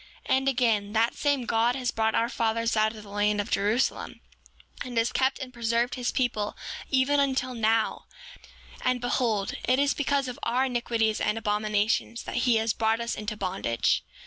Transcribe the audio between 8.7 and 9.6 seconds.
and behold,